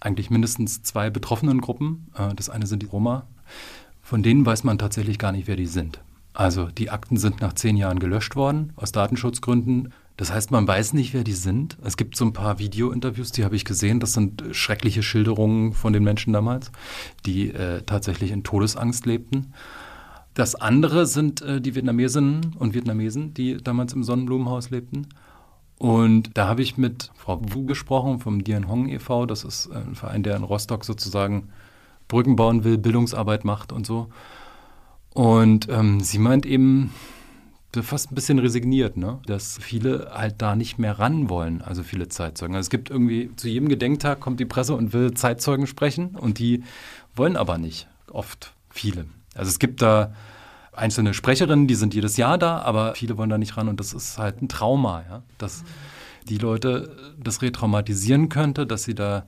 [0.00, 2.10] eigentlich mindestens zwei betroffenen Gruppen.
[2.16, 3.26] Äh, Das eine sind die Roma.
[4.02, 6.00] Von denen weiß man tatsächlich gar nicht, wer die sind.
[6.34, 9.92] Also die Akten sind nach zehn Jahren gelöscht worden, aus Datenschutzgründen.
[10.16, 11.78] Das heißt, man weiß nicht, wer die sind.
[11.82, 13.98] Es gibt so ein paar Video-Interviews, die habe ich gesehen.
[13.98, 16.70] Das sind schreckliche Schilderungen von den Menschen damals,
[17.24, 19.54] die äh, tatsächlich in Todesangst lebten.
[20.34, 25.08] Das andere sind äh, die Vietnamesinnen und Vietnamesen, die damals im Sonnenblumenhaus lebten.
[25.78, 29.26] Und da habe ich mit Frau Wu gesprochen vom Dien Hong e.V.
[29.26, 31.48] Das ist äh, ein Verein, der in Rostock sozusagen
[32.06, 34.08] Brücken bauen will, Bildungsarbeit macht und so.
[35.14, 36.92] Und ähm, sie meint eben,
[37.80, 39.20] fast ein bisschen resigniert, ne?
[39.26, 42.54] dass viele halt da nicht mehr ran wollen, also viele Zeitzeugen.
[42.54, 46.38] Also es gibt irgendwie, zu jedem Gedenktag kommt die Presse und will Zeitzeugen sprechen und
[46.38, 46.64] die
[47.16, 49.06] wollen aber nicht, oft viele.
[49.34, 50.12] Also es gibt da
[50.72, 53.94] einzelne Sprecherinnen, die sind jedes Jahr da, aber viele wollen da nicht ran und das
[53.94, 55.22] ist halt ein Trauma, ja?
[55.38, 55.64] dass
[56.28, 59.24] die Leute das retraumatisieren könnte, dass sie da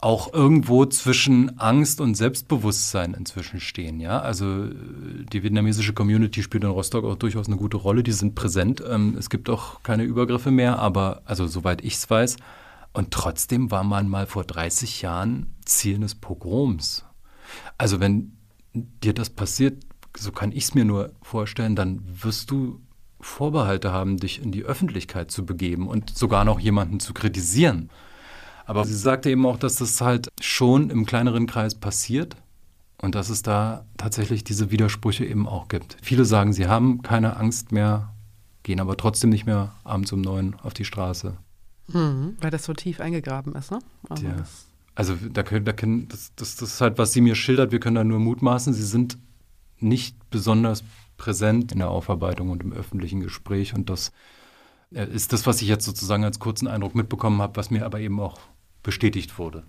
[0.00, 3.98] auch irgendwo zwischen Angst und Selbstbewusstsein inzwischen stehen.
[3.98, 4.20] Ja?
[4.20, 8.82] Also die vietnamesische Community spielt in Rostock auch durchaus eine gute Rolle, die sind präsent.
[8.88, 12.36] Ähm, es gibt auch keine Übergriffe mehr, aber also soweit ich es weiß.
[12.92, 17.04] Und trotzdem war man mal vor 30 Jahren Ziel eines Pogroms.
[17.76, 18.32] Also wenn
[18.74, 19.82] dir das passiert,
[20.16, 22.80] so kann ich es mir nur vorstellen, dann wirst du
[23.20, 27.90] Vorbehalte haben, dich in die Öffentlichkeit zu begeben und sogar noch jemanden zu kritisieren.
[28.68, 32.36] Aber sie sagte eben auch, dass das halt schon im kleineren Kreis passiert
[33.00, 35.96] und dass es da tatsächlich diese Widersprüche eben auch gibt.
[36.02, 38.12] Viele sagen, sie haben keine Angst mehr,
[38.64, 41.38] gehen aber trotzdem nicht mehr abends um neun auf die Straße.
[41.86, 43.78] Mhm, weil das so tief eingegraben ist, ne?
[44.10, 44.36] Also, ja.
[44.94, 47.80] also da können, da können, das, das, das ist halt, was sie mir schildert, wir
[47.80, 49.16] können da nur mutmaßen, sie sind
[49.78, 50.84] nicht besonders
[51.16, 54.12] präsent in der Aufarbeitung und im öffentlichen Gespräch und das
[54.92, 58.00] äh, ist das, was ich jetzt sozusagen als kurzen Eindruck mitbekommen habe, was mir aber
[58.00, 58.38] eben auch
[58.82, 59.64] bestätigt wurde.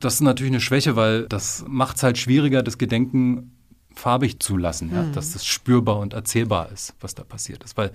[0.00, 3.52] Das ist natürlich eine Schwäche, weil das macht es halt schwieriger, das Gedenken
[3.94, 5.02] farbig zu lassen, ja?
[5.02, 5.12] Mhm.
[5.12, 7.76] dass das spürbar und erzählbar ist, was da passiert ist.
[7.76, 7.92] Weil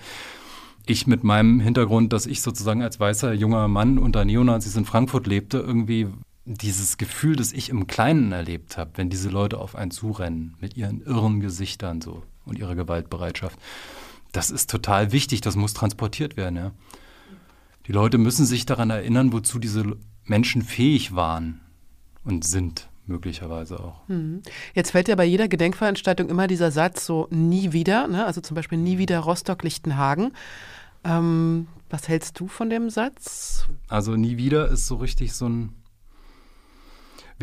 [0.85, 5.27] ich mit meinem Hintergrund, dass ich sozusagen als weißer junger Mann unter Neonazis in Frankfurt
[5.27, 6.07] lebte, irgendwie
[6.45, 10.75] dieses Gefühl, das ich im Kleinen erlebt habe, wenn diese Leute auf einen zurennen mit
[10.75, 13.57] ihren irren Gesichtern so und ihrer Gewaltbereitschaft,
[14.33, 16.57] das ist total wichtig, das muss transportiert werden.
[16.57, 16.71] Ja?
[17.87, 21.59] Die Leute müssen sich daran erinnern, wozu diese Menschen fähig waren
[22.23, 24.07] und sind möglicherweise auch.
[24.07, 24.41] Hm.
[24.73, 28.25] Jetzt fällt ja bei jeder Gedenkveranstaltung immer dieser Satz so nie wieder, ne?
[28.25, 30.31] also zum Beispiel nie wieder Rostock-Lichtenhagen.
[31.03, 33.67] Ähm, was hältst du von dem Satz?
[33.89, 35.73] Also nie wieder ist so richtig so ein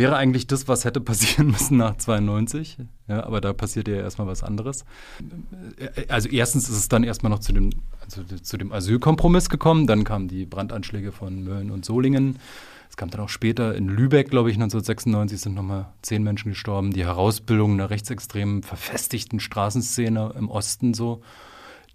[0.00, 2.78] wäre eigentlich das, was hätte passieren müssen nach 92.
[3.06, 4.84] Ja, aber da passiert ja erstmal was anderes.
[6.08, 7.70] Also erstens ist es dann erstmal noch zu dem,
[8.02, 9.86] also zu dem Asylkompromiss gekommen.
[9.86, 12.38] Dann kamen die Brandanschläge von Mölln und Solingen.
[12.88, 16.92] Es kam dann auch später in Lübeck, glaube ich, 1996 sind nochmal zehn Menschen gestorben.
[16.92, 21.20] Die Herausbildung einer rechtsextremen, verfestigten Straßenszene im Osten so.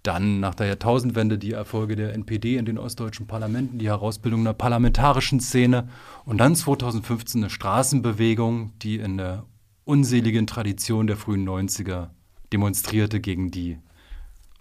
[0.06, 4.54] Dann nach der Jahrtausendwende die Erfolge der NPD in den ostdeutschen Parlamenten, die Herausbildung einer
[4.54, 5.88] parlamentarischen Szene
[6.24, 9.46] und dann 2015 eine Straßenbewegung, die in der
[9.84, 12.10] unseligen Tradition der frühen 90er
[12.52, 13.78] demonstrierte gegen die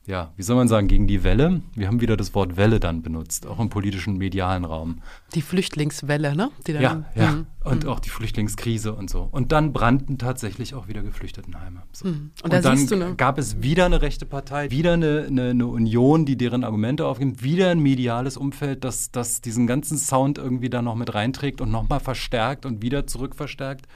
[0.08, 1.62] ja, wie soll man sagen, gegen die Welle.
[1.74, 5.02] Wir haben wieder das Wort Welle dann benutzt, auch im politischen medialen Raum.
[5.34, 6.52] Die Flüchtlingswelle, ne?
[6.68, 7.32] Ja, ja.
[7.32, 7.48] Mhm.
[7.64, 7.90] Und mhm.
[7.90, 9.28] auch die Flüchtlingskrise und so.
[9.32, 11.82] Und dann brannten tatsächlich auch wieder Geflüchtetenheime.
[11.92, 12.08] So.
[12.08, 12.32] Mhm.
[12.44, 13.16] Und, und dann ne?
[13.16, 17.42] gab es wieder eine rechte Partei, wieder eine, eine, eine, Union, die deren Argumente aufgibt,
[17.42, 21.72] wieder ein mediales Umfeld, das, das diesen ganzen Sound irgendwie da noch mit reinträgt und
[21.72, 23.88] nochmal verstärkt und wieder zurückverstärkt.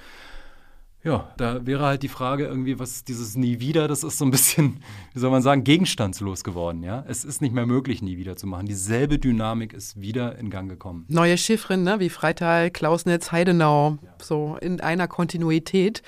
[1.02, 4.32] Ja, da wäre halt die Frage irgendwie, was dieses nie wieder, das ist so ein
[4.32, 4.84] bisschen,
[5.14, 7.06] wie soll man sagen, gegenstandslos geworden, ja?
[7.08, 8.66] Es ist nicht mehr möglich, nie wieder zu machen.
[8.66, 11.06] Dieselbe Dynamik ist wieder in Gang gekommen.
[11.08, 14.14] Neue Chiffren, ne, wie Freital, Klausnitz, Heidenau, ja.
[14.22, 16.02] so in einer Kontinuität.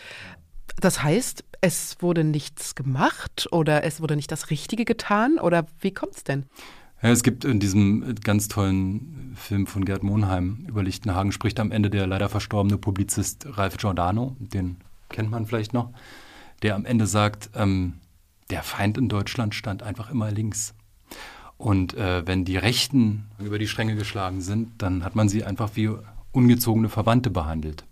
[0.81, 5.93] Das heißt, es wurde nichts gemacht oder es wurde nicht das Richtige getan oder wie
[5.93, 6.47] kommt es denn?
[7.01, 11.71] Ja, es gibt in diesem ganz tollen Film von Gerd Monheim über Lichtenhagen spricht am
[11.71, 14.77] Ende der leider verstorbene Publizist Ralf Giordano, den
[15.09, 15.89] kennt man vielleicht noch,
[16.61, 17.95] der am Ende sagt, ähm,
[18.51, 20.75] der Feind in Deutschland stand einfach immer links.
[21.57, 25.71] Und äh, wenn die Rechten über die Stränge geschlagen sind, dann hat man sie einfach
[25.75, 25.89] wie
[26.31, 27.83] ungezogene Verwandte behandelt.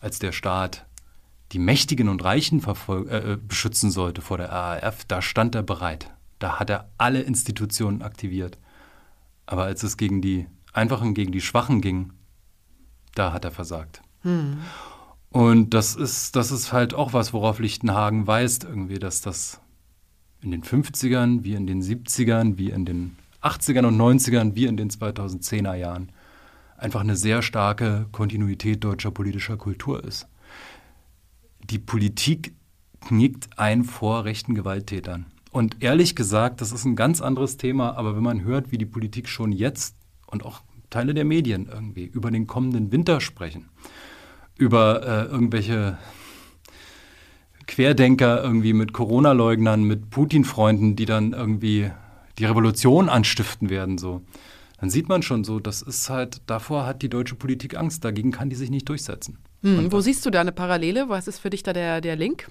[0.00, 0.86] Als der Staat
[1.52, 6.10] die Mächtigen und Reichen äh, beschützen sollte vor der RAF, da stand er bereit.
[6.40, 8.58] Da hat er alle Institutionen aktiviert.
[9.46, 12.12] Aber als es gegen die Einfachen, gegen die Schwachen ging,
[13.14, 14.02] da hat er versagt.
[14.22, 14.58] Hm.
[15.30, 19.60] Und das ist, das ist halt auch was, worauf Lichtenhagen weist, irgendwie, dass das
[20.40, 24.76] in den 50ern, wie in den 70ern, wie in den 80ern und 90ern, wie in
[24.76, 26.10] den 2010er Jahren
[26.76, 30.26] einfach eine sehr starke Kontinuität deutscher politischer Kultur ist.
[31.62, 32.54] Die Politik
[33.00, 35.26] knickt ein vor rechten Gewalttätern.
[35.50, 38.86] Und ehrlich gesagt, das ist ein ganz anderes Thema, aber wenn man hört, wie die
[38.86, 43.68] Politik schon jetzt und auch Teile der Medien irgendwie über den kommenden Winter sprechen,
[44.56, 45.98] über äh, irgendwelche
[47.66, 51.90] Querdenker irgendwie mit Corona-Leugnern, mit Putin-Freunden, die dann irgendwie
[52.38, 54.22] die Revolution anstiften werden, so,
[54.80, 58.32] dann sieht man schon so, das ist halt, davor hat die deutsche Politik Angst, dagegen
[58.32, 59.38] kann die sich nicht durchsetzen.
[59.62, 61.08] Hm, wo siehst du da eine Parallele?
[61.08, 62.50] Was ist für dich da der, der Link?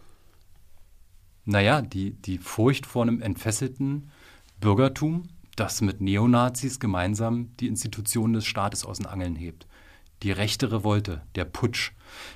[1.50, 4.12] Naja, die, die Furcht vor einem entfesselten
[4.62, 5.24] Bürgertum,
[5.56, 9.68] das mit Neonazis gemeinsam die Institutionen des Staates aus den Angeln hebt.
[10.22, 11.92] Die rechte Revolte, der Putsch,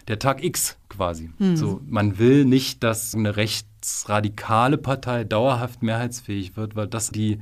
[0.07, 1.29] der Tag X quasi.
[1.37, 1.57] Mhm.
[1.57, 7.39] So, man will nicht, dass eine rechtsradikale Partei dauerhaft mehrheitsfähig wird, weil das die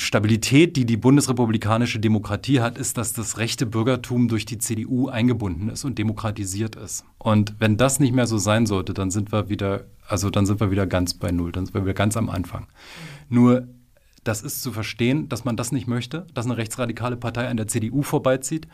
[0.00, 5.68] Stabilität, die die bundesrepublikanische Demokratie hat, ist, dass das rechte Bürgertum durch die CDU eingebunden
[5.68, 7.04] ist und demokratisiert ist.
[7.18, 10.58] Und wenn das nicht mehr so sein sollte, dann sind wir wieder, also dann sind
[10.58, 12.66] wir wieder ganz bei Null, dann sind wir wieder ganz am Anfang.
[13.28, 13.68] Nur
[14.24, 17.68] das ist zu verstehen, dass man das nicht möchte, dass eine rechtsradikale Partei an der
[17.68, 18.68] CDU vorbeizieht.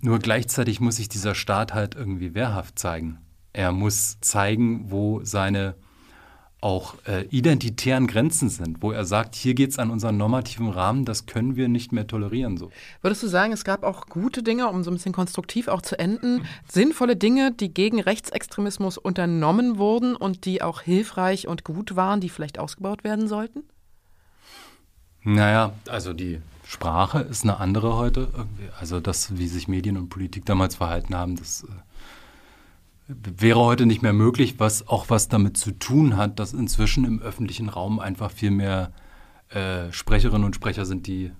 [0.00, 3.18] Nur gleichzeitig muss sich dieser Staat halt irgendwie wehrhaft zeigen.
[3.52, 5.74] Er muss zeigen, wo seine
[6.62, 11.04] auch äh, identitären Grenzen sind, wo er sagt, hier geht es an unseren normativen Rahmen,
[11.04, 12.56] das können wir nicht mehr tolerieren.
[12.56, 12.70] So.
[13.02, 15.98] Würdest du sagen, es gab auch gute Dinge, um so ein bisschen konstruktiv auch zu
[15.98, 22.20] enden, sinnvolle Dinge, die gegen Rechtsextremismus unternommen wurden und die auch hilfreich und gut waren,
[22.20, 23.64] die vielleicht ausgebaut werden sollten?
[25.24, 28.28] Naja, also die Sprache ist eine andere heute.
[28.78, 31.66] Also das, wie sich Medien und Politik damals verhalten haben, das äh,
[33.16, 37.20] wäre heute nicht mehr möglich, was auch was damit zu tun hat, dass inzwischen im
[37.20, 38.92] öffentlichen Raum einfach viel mehr
[39.50, 41.32] äh, Sprecherinnen und Sprecher sind, die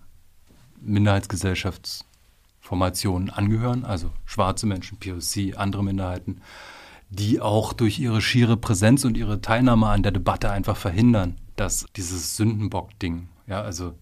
[0.81, 6.41] Minderheitsgesellschaftsformationen angehören, also schwarze Menschen, POC, andere Minderheiten,
[7.11, 11.87] die auch durch ihre schiere Präsenz und ihre Teilnahme an der Debatte einfach verhindern, dass
[11.97, 13.95] dieses Sündenbock-Ding, ja, also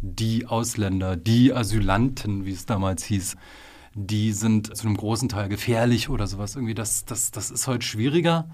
[0.00, 3.36] die Ausländer, die Asylanten, wie es damals hieß,
[3.98, 6.54] die sind zu einem großen Teil gefährlich oder sowas.
[6.54, 8.48] Irgendwie, das, das, das ist heute schwieriger.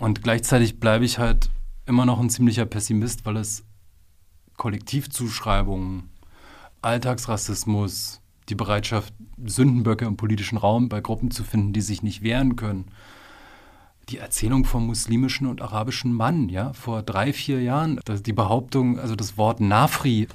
[0.00, 1.50] Und gleichzeitig bleibe ich halt
[1.84, 3.64] immer noch ein ziemlicher Pessimist, weil es
[4.56, 6.08] Kollektivzuschreibungen,
[6.80, 9.12] Alltagsrassismus, die Bereitschaft,
[9.44, 12.86] Sündenböcke im politischen Raum bei Gruppen zu finden, die sich nicht wehren können.
[14.08, 19.16] Die Erzählung vom muslimischen und arabischen Mann, ja, vor drei, vier Jahren, die Behauptung, also
[19.16, 20.28] das Wort Nafri,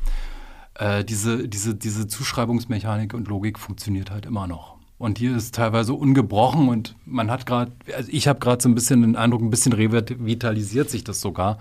[0.76, 4.76] äh, diese, diese, diese Zuschreibungsmechanik und Logik funktioniert halt immer noch.
[4.98, 8.76] Und hier ist teilweise ungebrochen und man hat gerade, also ich habe gerade so ein
[8.76, 11.58] bisschen den Eindruck, ein bisschen revitalisiert sich das sogar.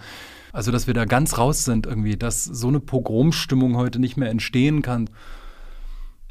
[0.52, 4.30] Also, dass wir da ganz raus sind irgendwie, dass so eine Pogromstimmung heute nicht mehr
[4.30, 5.10] entstehen kann.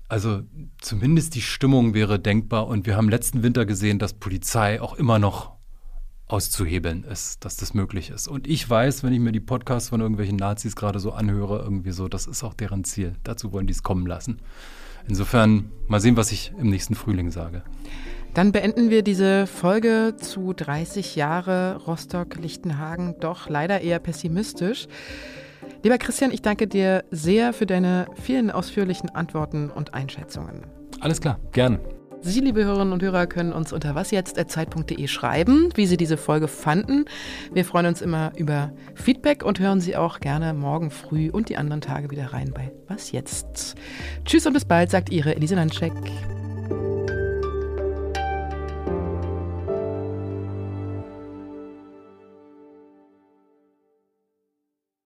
[0.07, 0.43] Also
[0.79, 5.19] zumindest die Stimmung wäre denkbar und wir haben letzten Winter gesehen, dass Polizei auch immer
[5.19, 5.52] noch
[6.33, 8.27] auszuhebeln ist, dass das möglich ist.
[8.27, 11.91] Und ich weiß, wenn ich mir die Podcasts von irgendwelchen Nazis gerade so anhöre, irgendwie
[11.91, 13.13] so, das ist auch deren Ziel.
[13.23, 14.39] Dazu wollen die es kommen lassen.
[15.07, 17.61] Insofern mal sehen, was ich im nächsten Frühling sage.
[18.33, 24.87] Dann beenden wir diese Folge zu 30 Jahre Rostock-Lichtenhagen doch leider eher pessimistisch.
[25.83, 30.65] Lieber Christian, ich danke dir sehr für deine vielen ausführlichen Antworten und Einschätzungen.
[30.99, 31.79] Alles klar, gerne.
[32.25, 37.03] Sie, liebe Hörerinnen und Hörer, können uns unter wasjetzt.zeit.de schreiben, wie Sie diese Folge fanden.
[37.51, 41.57] Wir freuen uns immer über Feedback und hören Sie auch gerne morgen früh und die
[41.57, 43.75] anderen Tage wieder rein bei Was jetzt?
[44.23, 45.91] Tschüss und bis bald, sagt Ihre Elise Landscheck.